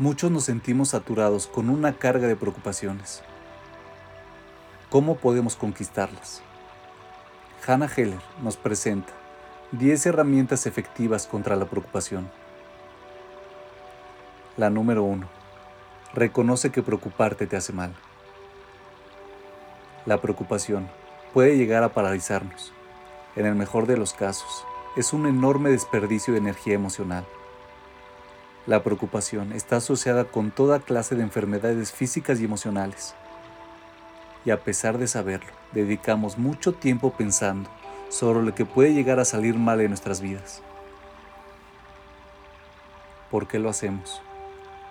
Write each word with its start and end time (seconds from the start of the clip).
Muchos 0.00 0.30
nos 0.30 0.44
sentimos 0.44 0.88
saturados 0.88 1.46
con 1.46 1.68
una 1.68 1.92
carga 1.92 2.26
de 2.26 2.34
preocupaciones. 2.34 3.22
¿Cómo 4.88 5.18
podemos 5.18 5.56
conquistarlas? 5.56 6.40
Hannah 7.66 7.90
Heller 7.94 8.18
nos 8.42 8.56
presenta 8.56 9.12
10 9.72 10.06
herramientas 10.06 10.64
efectivas 10.64 11.26
contra 11.26 11.54
la 11.54 11.66
preocupación. 11.66 12.30
La 14.56 14.70
número 14.70 15.02
1. 15.02 15.28
Reconoce 16.14 16.70
que 16.72 16.82
preocuparte 16.82 17.46
te 17.46 17.58
hace 17.58 17.74
mal. 17.74 17.92
La 20.06 20.22
preocupación 20.22 20.88
puede 21.34 21.58
llegar 21.58 21.82
a 21.82 21.92
paralizarnos. 21.92 22.72
En 23.36 23.44
el 23.44 23.54
mejor 23.54 23.86
de 23.86 23.98
los 23.98 24.14
casos, 24.14 24.64
es 24.96 25.12
un 25.12 25.26
enorme 25.26 25.68
desperdicio 25.68 26.32
de 26.32 26.38
energía 26.38 26.72
emocional. 26.72 27.26
La 28.66 28.82
preocupación 28.82 29.52
está 29.54 29.76
asociada 29.76 30.24
con 30.24 30.50
toda 30.50 30.80
clase 30.80 31.14
de 31.14 31.22
enfermedades 31.22 31.92
físicas 31.92 32.40
y 32.40 32.44
emocionales. 32.44 33.14
Y 34.44 34.50
a 34.50 34.60
pesar 34.62 34.98
de 34.98 35.08
saberlo, 35.08 35.50
dedicamos 35.72 36.36
mucho 36.36 36.72
tiempo 36.72 37.10
pensando 37.10 37.70
sobre 38.10 38.42
lo 38.42 38.54
que 38.54 38.66
puede 38.66 38.92
llegar 38.92 39.18
a 39.18 39.24
salir 39.24 39.54
mal 39.54 39.80
en 39.80 39.88
nuestras 39.88 40.20
vidas. 40.20 40.62
¿Por 43.30 43.48
qué 43.48 43.58
lo 43.58 43.70
hacemos? 43.70 44.20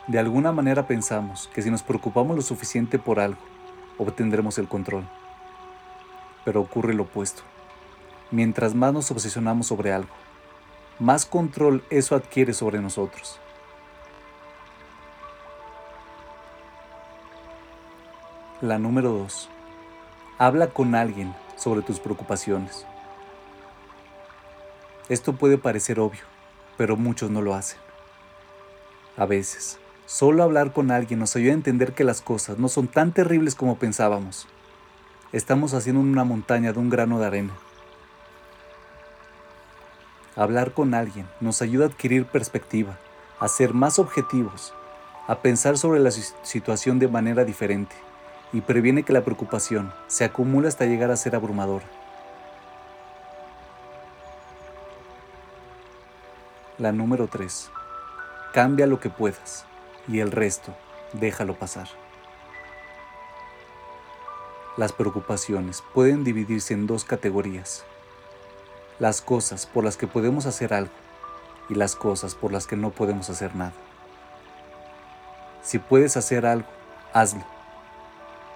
De 0.07 0.17
alguna 0.17 0.51
manera 0.51 0.87
pensamos 0.87 1.47
que 1.53 1.61
si 1.61 1.69
nos 1.69 1.83
preocupamos 1.83 2.35
lo 2.35 2.41
suficiente 2.41 2.97
por 2.97 3.19
algo, 3.19 3.41
obtendremos 3.99 4.57
el 4.57 4.67
control. 4.67 5.07
Pero 6.43 6.61
ocurre 6.61 6.95
lo 6.95 7.03
opuesto. 7.03 7.43
Mientras 8.31 8.73
más 8.73 8.93
nos 8.93 9.11
obsesionamos 9.11 9.67
sobre 9.67 9.93
algo, 9.93 10.15
más 10.97 11.27
control 11.27 11.83
eso 11.91 12.15
adquiere 12.15 12.53
sobre 12.53 12.81
nosotros. 12.81 13.39
La 18.61 18.77
número 18.77 19.11
2. 19.11 19.47
Habla 20.37 20.67
con 20.67 20.93
alguien 20.93 21.33
sobre 21.55 21.81
tus 21.81 22.01
preocupaciones. 22.01 22.85
Esto 25.07 25.31
puede 25.31 25.57
parecer 25.57 25.97
obvio, 26.01 26.23
pero 26.75 26.97
muchos 26.97 27.31
no 27.31 27.41
lo 27.41 27.55
hacen. 27.55 27.79
A 29.15 29.25
veces, 29.25 29.79
solo 30.05 30.43
hablar 30.43 30.73
con 30.73 30.91
alguien 30.91 31.21
nos 31.21 31.37
ayuda 31.37 31.51
a 31.51 31.53
entender 31.53 31.93
que 31.93 32.03
las 32.03 32.21
cosas 32.21 32.57
no 32.57 32.67
son 32.67 32.89
tan 32.89 33.13
terribles 33.13 33.55
como 33.55 33.77
pensábamos. 33.77 34.45
Estamos 35.31 35.73
haciendo 35.73 36.01
una 36.01 36.25
montaña 36.25 36.73
de 36.73 36.79
un 36.79 36.89
grano 36.89 37.17
de 37.17 37.27
arena. 37.27 37.53
Hablar 40.35 40.73
con 40.73 40.93
alguien 40.95 41.29
nos 41.39 41.61
ayuda 41.61 41.85
a 41.85 41.87
adquirir 41.87 42.25
perspectiva, 42.25 42.99
a 43.39 43.47
ser 43.47 43.73
más 43.73 43.99
objetivos, 43.99 44.73
a 45.27 45.37
pensar 45.37 45.77
sobre 45.77 46.01
la 46.01 46.11
situación 46.11 46.99
de 46.99 47.07
manera 47.07 47.45
diferente 47.45 48.08
y 48.51 48.61
previene 48.61 49.03
que 49.03 49.13
la 49.13 49.21
preocupación 49.21 49.93
se 50.07 50.25
acumule 50.25 50.67
hasta 50.67 50.85
llegar 50.85 51.11
a 51.11 51.17
ser 51.17 51.35
abrumadora. 51.35 51.85
La 56.77 56.91
número 56.91 57.27
3. 57.27 57.69
Cambia 58.53 58.87
lo 58.87 58.99
que 58.99 59.09
puedas 59.09 59.65
y 60.07 60.19
el 60.19 60.31
resto 60.31 60.73
déjalo 61.13 61.55
pasar. 61.55 61.87
Las 64.77 64.93
preocupaciones 64.93 65.83
pueden 65.93 66.23
dividirse 66.23 66.73
en 66.73 66.87
dos 66.87 67.03
categorías. 67.03 67.83
Las 68.97 69.21
cosas 69.21 69.65
por 69.65 69.83
las 69.83 69.97
que 69.97 70.07
podemos 70.07 70.45
hacer 70.45 70.73
algo 70.73 70.93
y 71.69 71.75
las 71.75 71.95
cosas 71.95 72.33
por 72.33 72.51
las 72.51 72.65
que 72.65 72.77
no 72.77 72.89
podemos 72.89 73.29
hacer 73.29 73.55
nada. 73.55 73.73
Si 75.61 75.77
puedes 75.77 76.17
hacer 76.17 76.45
algo, 76.45 76.67
hazlo 77.13 77.58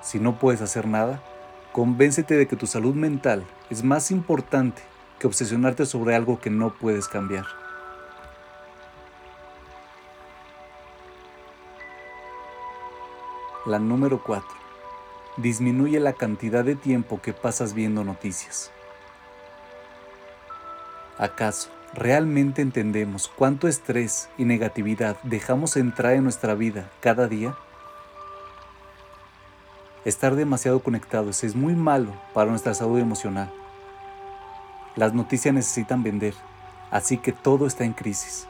si 0.03 0.19
no 0.19 0.37
puedes 0.37 0.61
hacer 0.61 0.85
nada, 0.85 1.23
convéncete 1.71 2.35
de 2.35 2.47
que 2.47 2.57
tu 2.57 2.67
salud 2.67 2.93
mental 2.93 3.45
es 3.69 3.83
más 3.83 4.11
importante 4.11 4.81
que 5.17 5.27
obsesionarte 5.27 5.85
sobre 5.85 6.15
algo 6.15 6.39
que 6.39 6.49
no 6.49 6.73
puedes 6.73 7.07
cambiar. 7.07 7.45
La 13.65 13.79
número 13.79 14.21
4. 14.21 14.45
Disminuye 15.37 15.99
la 16.01 16.11
cantidad 16.11 16.65
de 16.65 16.75
tiempo 16.75 17.21
que 17.21 17.31
pasas 17.31 17.73
viendo 17.73 18.03
noticias. 18.03 18.71
¿Acaso 21.17 21.69
realmente 21.93 22.61
entendemos 22.61 23.31
cuánto 23.33 23.69
estrés 23.69 24.27
y 24.37 24.43
negatividad 24.43 25.15
dejamos 25.23 25.77
entrar 25.77 26.13
en 26.13 26.23
nuestra 26.23 26.55
vida 26.55 26.91
cada 26.99 27.27
día? 27.27 27.55
Estar 30.05 30.35
demasiado 30.35 30.83
conectados 30.83 31.45
es 31.45 31.55
muy 31.55 31.75
malo 31.75 32.11
para 32.33 32.49
nuestra 32.49 32.73
salud 32.73 32.99
emocional. 32.99 33.49
Las 34.97 35.13
noticias 35.13 35.55
necesitan 35.55 36.03
vender, 36.03 36.33
así 36.91 37.17
que 37.17 37.31
todo 37.31 37.65
está 37.65 37.85
en 37.85 37.93
crisis. 37.93 38.45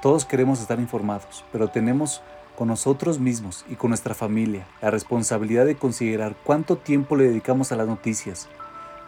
Todos 0.00 0.24
queremos 0.24 0.60
estar 0.60 0.78
informados, 0.78 1.44
pero 1.50 1.66
tenemos 1.66 2.22
con 2.56 2.68
nosotros 2.68 3.18
mismos 3.18 3.64
y 3.68 3.74
con 3.74 3.90
nuestra 3.90 4.14
familia 4.14 4.68
la 4.80 4.90
responsabilidad 4.90 5.66
de 5.66 5.74
considerar 5.74 6.36
cuánto 6.44 6.76
tiempo 6.76 7.16
le 7.16 7.24
dedicamos 7.24 7.72
a 7.72 7.76
las 7.76 7.88
noticias, 7.88 8.48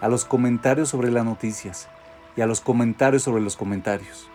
a 0.01 0.09
los 0.09 0.25
comentarios 0.25 0.89
sobre 0.89 1.13
las 1.13 1.25
noticias 1.25 1.89
y 2.37 2.41
a 2.41 2.47
los 2.47 2.61
comentarios 2.61 3.23
sobre 3.23 3.43
los 3.43 3.57
comentarios. 3.57 4.29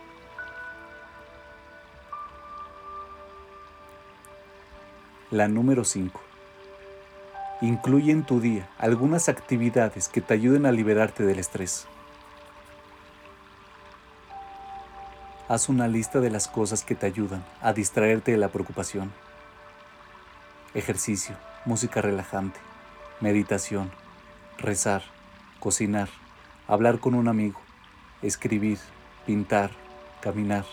La 5.31 5.49
número 5.49 5.83
5. 5.83 6.26
Incluye 7.61 8.11
en 8.11 8.23
tu 8.23 8.39
día 8.39 8.69
algunas 8.77 9.29
actividades 9.29 10.09
que 10.09 10.21
te 10.21 10.35
ayuden 10.35 10.67
a 10.67 10.71
liberarte 10.71 11.23
del 11.23 11.39
estrés. 11.39 11.87
Haz 15.47 15.67
una 15.67 15.87
lista 15.87 16.19
de 16.19 16.29
las 16.29 16.47
cosas 16.47 16.83
que 16.83 16.93
te 16.93 17.07
ayudan 17.07 17.43
a 17.61 17.73
distraerte 17.73 18.31
de 18.31 18.37
la 18.37 18.49
preocupación. 18.49 19.11
Ejercicio, 20.75 21.35
música 21.65 21.99
relajante, 21.99 22.59
meditación, 23.21 23.91
rezar, 24.59 25.01
cocinar, 25.59 26.09
hablar 26.67 26.99
con 26.99 27.15
un 27.15 27.27
amigo, 27.27 27.59
escribir, 28.21 28.77
pintar, 29.25 29.71
caminar, 30.21 30.65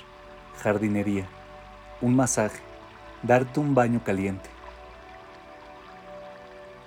jardinería, 0.63 1.27
un 2.03 2.15
masaje, 2.15 2.61
darte 3.23 3.59
un 3.59 3.75
baño 3.75 4.05
caliente. 4.05 4.54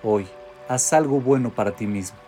Hoy, 0.04 0.28
haz 0.70 0.94
algo 0.94 1.20
bueno 1.20 1.50
para 1.50 1.72
ti 1.72 1.88
mismo. 1.88 2.20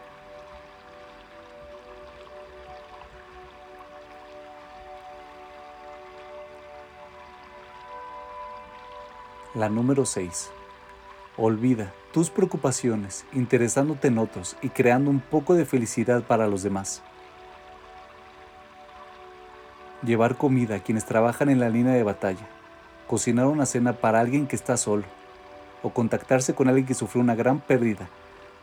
La 9.53 9.69
número 9.69 10.06
6. 10.08 10.50
Olvida 11.38 11.94
tus 12.12 12.31
preocupaciones 12.31 13.25
interesándote 13.34 14.08
en 14.08 14.18
otros 14.18 14.58
y 14.63 14.69
creando 14.69 15.12
un 15.12 15.19
poco 15.19 15.53
de 15.53 15.66
felicidad 15.66 16.24
para 16.24 16.47
los 16.47 16.63
demás. 16.63 17.03
Llevar 20.02 20.38
comida 20.38 20.78
a 20.78 20.79
quienes 20.79 21.06
trabajan 21.06 21.50
en 21.50 21.59
la 21.59 21.69
línea 21.69 21.94
de 21.94 22.03
batalla. 22.03 22.47
Cocinar 23.08 23.46
una 23.46 23.68
cena 23.68 23.94
para 23.94 24.22
alguien 24.22 24.47
que 24.47 24.56
está 24.56 24.75
solo 24.75 25.19
o 25.84 25.91
contactarse 25.91 26.53
con 26.53 26.67
alguien 26.67 26.85
que 26.85 26.94
sufrió 26.94 27.22
una 27.22 27.35
gran 27.35 27.59
pérdida 27.59 28.09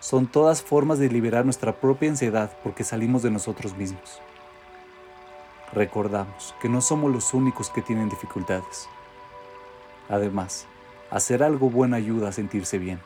son 0.01 0.27
todas 0.27 0.63
formas 0.63 0.99
de 0.99 1.09
liberar 1.09 1.45
nuestra 1.45 1.75
propia 1.75 2.11
ansiedad 2.11 2.51
porque 2.63 2.85
salimos 2.85 3.23
de 3.23 3.31
nosotros 3.31 3.77
mismos. 3.77 4.21
Recordamos 5.73 6.55
que 6.61 6.69
no 6.69 6.81
somos 6.81 7.13
los 7.13 7.35
únicos 7.35 7.71
que 7.71 7.83
tienen 7.83 8.09
dificultades. 8.09 8.89
Además, 10.09 10.67
hacer 11.11 11.43
algo 11.43 11.71
bueno 11.71 11.97
ayuda 11.97 12.29
a 12.29 12.33
sentirse 12.33 12.79
bien. 12.79 13.01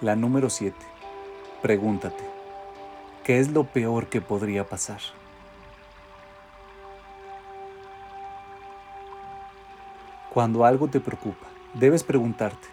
La 0.00 0.16
número 0.16 0.50
7. 0.50 0.76
Pregúntate, 1.62 2.24
¿qué 3.24 3.40
es 3.40 3.48
lo 3.50 3.64
peor 3.64 4.08
que 4.08 4.20
podría 4.20 4.68
pasar? 4.68 5.00
Cuando 10.34 10.64
algo 10.64 10.88
te 10.88 10.98
preocupa, 10.98 11.46
debes 11.74 12.02
preguntarte, 12.02 12.66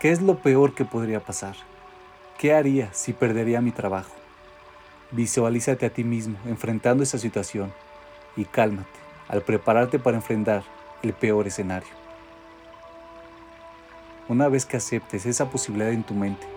¿qué 0.00 0.10
es 0.10 0.20
lo 0.20 0.38
peor 0.38 0.74
que 0.74 0.84
podría 0.84 1.20
pasar? 1.20 1.54
¿Qué 2.36 2.52
haría 2.52 2.92
si 2.92 3.12
perdería 3.12 3.60
mi 3.60 3.70
trabajo? 3.70 4.10
Visualízate 5.12 5.86
a 5.86 5.90
ti 5.90 6.02
mismo 6.02 6.36
enfrentando 6.46 7.04
esa 7.04 7.16
situación 7.16 7.72
y 8.36 8.44
cálmate 8.44 8.88
al 9.28 9.42
prepararte 9.42 10.00
para 10.00 10.16
enfrentar 10.16 10.64
el 11.04 11.12
peor 11.12 11.46
escenario. 11.46 11.92
Una 14.28 14.48
vez 14.48 14.66
que 14.66 14.76
aceptes 14.76 15.26
esa 15.26 15.48
posibilidad 15.48 15.92
en 15.92 16.02
tu 16.02 16.14
mente 16.14 16.48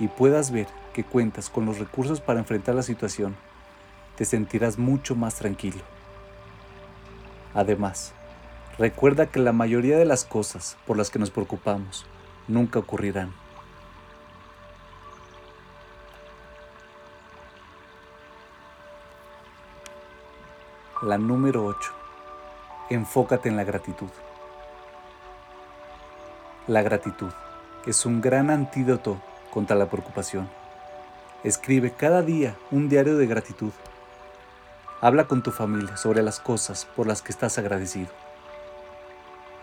y 0.00 0.08
puedas 0.08 0.50
ver 0.50 0.66
que 0.94 1.04
cuentas 1.04 1.48
con 1.48 1.64
los 1.64 1.78
recursos 1.78 2.20
para 2.20 2.40
enfrentar 2.40 2.74
la 2.74 2.82
situación, 2.82 3.36
te 4.16 4.24
sentirás 4.24 4.78
mucho 4.78 5.14
más 5.14 5.36
tranquilo. 5.36 5.82
Además, 7.54 8.14
recuerda 8.78 9.26
que 9.26 9.40
la 9.40 9.52
mayoría 9.52 9.96
de 9.96 10.04
las 10.04 10.24
cosas 10.24 10.76
por 10.86 10.96
las 10.96 11.10
que 11.10 11.18
nos 11.18 11.30
preocupamos 11.30 12.06
nunca 12.48 12.78
ocurrirán. 12.78 13.32
La 21.02 21.18
número 21.18 21.64
8. 21.64 21.92
Enfócate 22.90 23.48
en 23.48 23.56
la 23.56 23.64
gratitud. 23.64 24.08
La 26.66 26.82
gratitud 26.82 27.30
es 27.86 28.04
un 28.06 28.20
gran 28.20 28.50
antídoto 28.50 29.20
contra 29.52 29.76
la 29.76 29.86
preocupación. 29.86 30.48
Escribe 31.44 31.92
cada 31.92 32.22
día 32.22 32.56
un 32.70 32.88
diario 32.88 33.16
de 33.16 33.26
gratitud. 33.26 33.72
Habla 35.00 35.28
con 35.28 35.42
tu 35.42 35.50
familia 35.50 35.96
sobre 35.96 36.22
las 36.22 36.40
cosas 36.40 36.86
por 36.96 37.06
las 37.06 37.22
que 37.22 37.30
estás 37.30 37.58
agradecido. 37.58 38.25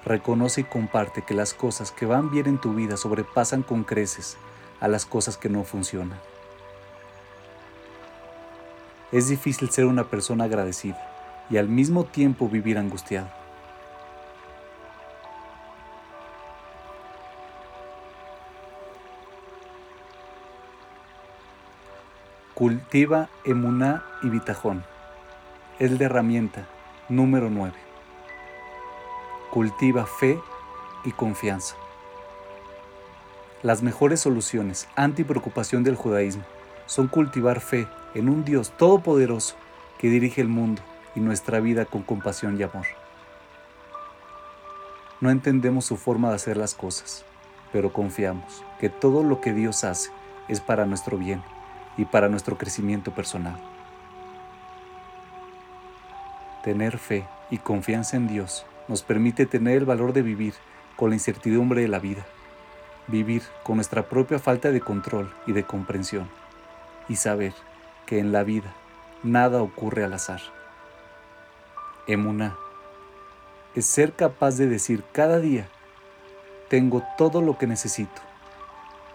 Reconoce 0.06 0.62
y 0.62 0.64
comparte 0.66 1.22
que 1.22 1.34
las 1.34 1.54
cosas 1.54 1.92
que 1.92 2.06
van 2.06 2.30
bien 2.30 2.48
en 2.48 2.58
tu 2.60 2.74
vida 2.74 2.98
sobrepasan 2.98 3.64
con 3.64 3.84
creces 3.84 4.38
a 4.82 4.88
las 4.88 5.06
cosas 5.06 5.38
que 5.38 5.50
no 5.50 5.64
funcionan. 5.64 6.20
Es 9.14 9.30
difícil 9.30 9.70
ser 9.70 9.86
una 9.86 10.06
persona 10.06 10.46
agradecida 10.46 10.98
y 11.50 11.58
al 11.58 11.70
mismo 11.70 12.04
tiempo 12.04 12.50
vivir 12.50 12.78
angustiado. 12.78 13.30
Cultiva 22.56 23.30
emuná 23.46 24.04
y 24.22 24.30
bitajón. 24.30 24.84
Es 25.80 25.92
la 25.92 26.06
herramienta 26.06 26.68
número 27.08 27.50
9. 27.50 27.83
Cultiva 29.54 30.08
fe 30.08 30.42
y 31.04 31.12
confianza. 31.12 31.76
Las 33.62 33.84
mejores 33.84 34.20
soluciones 34.20 34.88
anti 34.96 35.24
preocupación 35.24 35.84
del 35.84 35.96
judaísmo 35.96 36.42
son 36.88 37.08
cultivar 37.08 37.60
fe 37.60 37.88
en 38.16 38.30
un 38.30 38.46
Dios 38.46 38.76
todopoderoso 38.78 39.56
que 40.00 40.10
dirige 40.10 40.42
el 40.42 40.48
mundo 40.48 40.82
y 41.14 41.20
nuestra 41.20 41.60
vida 41.60 41.86
con 41.86 42.02
compasión 42.02 42.60
y 42.60 42.64
amor. 42.64 42.88
No 45.22 45.30
entendemos 45.30 45.86
su 45.86 45.98
forma 45.98 46.30
de 46.30 46.36
hacer 46.38 46.58
las 46.58 46.74
cosas, 46.74 47.24
pero 47.72 47.94
confiamos 47.94 48.64
que 48.80 48.90
todo 48.90 49.22
lo 49.22 49.40
que 49.40 49.54
Dios 49.54 49.84
hace 49.84 50.10
es 50.48 50.62
para 50.62 50.88
nuestro 50.88 51.20
bien 51.20 51.44
y 51.96 52.06
para 52.06 52.28
nuestro 52.28 52.58
crecimiento 52.58 53.12
personal. 53.12 53.60
Tener 56.64 56.98
fe 56.98 57.28
y 57.52 57.60
confianza 57.60 58.18
en 58.18 58.28
Dios 58.28 58.66
nos 58.88 59.04
permite 59.04 59.46
tener 59.46 59.78
el 59.78 59.86
valor 59.86 60.14
de 60.14 60.22
vivir 60.22 60.54
con 60.96 61.10
la 61.10 61.16
incertidumbre 61.16 61.82
de 61.82 61.88
la 61.88 62.00
vida, 62.00 62.26
vivir 63.08 63.44
con 63.64 63.76
nuestra 63.76 64.10
propia 64.10 64.40
falta 64.40 64.72
de 64.72 64.82
control 64.82 65.34
y 65.48 65.54
de 65.54 65.64
comprensión, 65.64 66.30
y 67.10 67.16
saber 67.16 67.54
que 68.06 68.20
en 68.20 68.32
la 68.32 68.44
vida 68.44 68.74
nada 69.24 69.62
ocurre 69.62 70.04
al 70.04 70.14
azar. 70.14 70.42
Emuná 72.08 72.56
es 73.76 73.86
ser 73.86 74.14
capaz 74.14 74.58
de 74.58 74.68
decir 74.68 75.04
cada 75.12 75.40
día, 75.40 75.68
tengo 76.70 77.04
todo 77.18 77.42
lo 77.42 77.58
que 77.58 77.68
necesito 77.68 78.22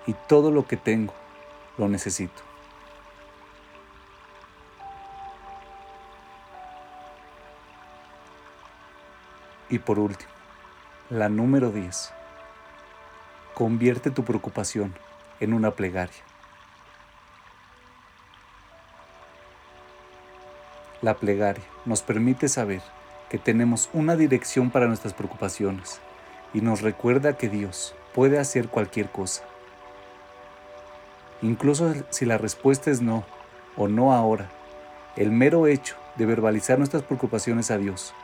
y 0.07 0.15
todo 0.27 0.51
lo 0.51 0.67
que 0.67 0.77
tengo 0.77 1.15
lo 1.77 1.89
necesito. 1.89 2.48
Y 9.71 9.79
por 9.81 9.99
último, 9.99 10.31
la 11.11 11.29
número 11.29 11.71
10. 11.71 12.13
Convierte 13.55 14.11
tu 14.11 14.25
preocupación 14.25 14.95
en 15.41 15.53
una 15.53 15.73
plegaria. 15.73 16.23
La 21.03 21.15
plegaria 21.15 21.65
nos 21.85 22.03
permite 22.03 22.49
saber 22.49 22.81
que 23.29 23.39
tenemos 23.39 23.91
una 23.93 24.17
dirección 24.17 24.71
para 24.71 24.87
nuestras 24.87 25.13
preocupaciones 25.13 26.01
y 26.55 26.63
nos 26.63 26.81
recuerda 26.81 27.37
que 27.37 27.49
Dios 27.49 27.95
puede 28.15 28.39
hacer 28.39 28.69
cualquier 28.69 29.11
cosa. 29.11 29.45
Incluso 31.43 31.95
si 32.11 32.25
la 32.25 32.39
respuesta 32.39 32.91
es 32.91 33.03
no 33.03 33.25
o 33.77 33.87
no 33.87 34.13
ahora, 34.13 34.49
el 35.15 35.31
mero 35.31 35.67
hecho 35.67 35.95
de 36.17 36.27
verbalizar 36.27 36.79
nuestras 36.79 37.03
preocupaciones 37.03 37.71
a 37.71 37.79
Dios 37.79 38.15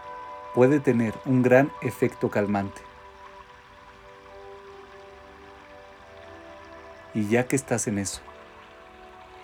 puede 0.54 0.78
tener 0.78 1.14
un 1.26 1.42
gran 1.42 1.70
efecto 1.82 2.30
calmante. 2.30 2.80
Y 7.12 7.28
ya 7.28 7.46
que 7.46 7.56
estás 7.56 7.86
en 7.86 7.98
eso, 7.98 8.20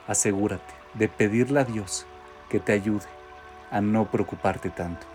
asegúrate 0.06 0.74
de 0.94 1.08
pedirle 1.08 1.60
a 1.60 1.64
Dios 1.64 2.06
que 2.48 2.60
te 2.60 2.72
ayude 2.72 3.06
a 3.70 3.80
no 3.80 4.10
preocuparte 4.10 4.70
tanto. 4.70 5.06